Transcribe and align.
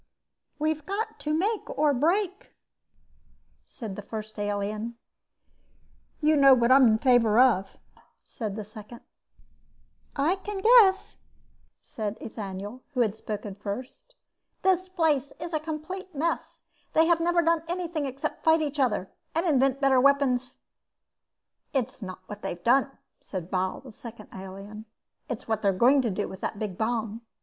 "We've 0.57 0.83
got 0.87 1.19
to 1.19 1.31
make 1.31 1.69
or 1.77 1.93
break," 1.93 2.55
said 3.67 3.95
the 3.95 4.01
first 4.01 4.39
alien. 4.39 4.97
"You 6.21 6.35
know 6.37 6.55
what 6.55 6.71
I'm 6.71 6.87
in 6.87 6.97
favor 6.97 7.37
of," 7.37 7.77
said 8.23 8.55
the 8.55 8.63
second. 8.63 9.01
"I 10.15 10.37
can 10.37 10.59
guess," 10.61 11.17
said 11.83 12.17
Ethaniel, 12.19 12.81
who 12.95 13.01
had 13.01 13.15
spoken 13.15 13.53
first. 13.53 14.15
"The 14.63 14.75
place 14.95 15.33
is 15.39 15.53
a 15.53 15.59
complete 15.59 16.15
mess. 16.15 16.63
They've 16.93 17.19
never 17.19 17.43
done 17.43 17.61
anything 17.67 18.07
except 18.07 18.43
fight 18.43 18.61
each 18.63 18.79
other 18.79 19.07
and 19.35 19.45
invent 19.45 19.81
better 19.81 20.01
weapons." 20.01 20.57
"It's 21.73 22.01
not 22.01 22.23
what 22.25 22.41
they've 22.41 22.63
done," 22.63 22.89
said 23.19 23.51
Bal, 23.51 23.81
the 23.81 23.91
second 23.91 24.29
alien. 24.33 24.85
"It's 25.29 25.47
what 25.47 25.61
they're 25.61 25.71
going 25.71 26.01
to 26.01 26.09
do, 26.09 26.27
with 26.27 26.41
that 26.41 26.57
big 26.57 26.75
bomb." 26.75 27.21